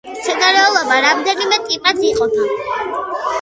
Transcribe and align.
მცენარეულობა 0.11 0.97
რამდენიმე 1.07 1.61
ტიპად 1.67 2.01
იყოფა. 2.09 2.49